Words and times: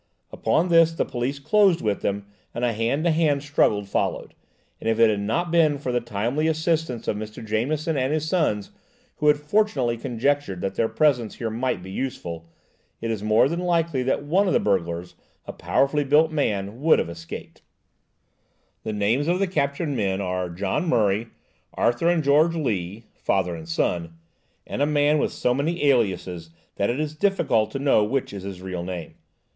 Upon 0.31 0.69
this 0.69 0.91
the 0.93 1.05
police 1.05 1.37
closed 1.37 1.81
upon 1.81 1.99
them, 1.99 2.25
and 2.55 2.65
a 2.65 2.73
hand 2.73 3.03
to 3.03 3.11
hand 3.11 3.43
struggle 3.43 3.85
followed, 3.85 4.33
and 4.79 4.89
if 4.89 4.99
it 4.99 5.11
had 5.11 5.19
not 5.19 5.51
been 5.51 5.77
for 5.77 5.91
the 5.91 6.01
timely 6.01 6.47
assistance 6.47 7.07
of 7.07 7.15
Mr. 7.15 7.45
Jameson 7.45 7.95
and 7.97 8.11
his 8.11 8.27
sons, 8.27 8.71
who 9.17 9.27
had 9.27 9.37
fortunately 9.37 9.97
conjectured 9.97 10.59
that 10.61 10.73
their 10.73 10.89
presence 10.89 11.35
here 11.35 11.51
might 11.51 11.83
be 11.83 11.91
useful, 11.91 12.49
it 12.99 13.11
is 13.11 13.21
more 13.21 13.47
than 13.47 13.59
likely 13.59 14.01
that 14.01 14.23
one 14.23 14.47
of 14.47 14.53
the 14.53 14.59
burglars, 14.59 15.13
a 15.45 15.53
powerfully 15.53 16.03
built 16.03 16.31
man, 16.31 16.81
would 16.81 16.97
have 16.97 17.07
escaped. 17.07 17.61
A 18.83 18.87
HAND 18.89 18.99
TO 18.99 18.99
HAND 18.99 18.99
STRUGGLE. 18.99 18.99
"The 18.99 18.99
names 19.05 19.27
of 19.27 19.37
the 19.39 19.53
captured 19.53 19.89
men 19.89 20.19
are 20.19 20.49
John 20.49 20.89
Murray, 20.89 21.27
Arthur 21.75 22.09
and 22.09 22.23
George 22.23 22.55
Lee 22.55 23.03
(father 23.13 23.53
and 23.55 23.69
son), 23.69 24.17
and 24.65 24.81
a 24.81 24.87
man 24.87 25.19
with 25.19 25.31
so 25.31 25.53
many 25.53 25.85
aliases 25.85 26.49
that 26.77 26.89
it 26.89 26.99
is 26.99 27.13
difficult 27.15 27.69
to 27.69 27.77
know 27.77 28.03
which 28.03 28.33
is 28.33 28.41
his 28.41 28.63
real 28.63 28.81
name. 28.83 29.13